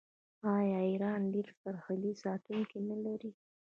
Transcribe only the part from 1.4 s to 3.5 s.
سرحدي ساتونکي نلري؟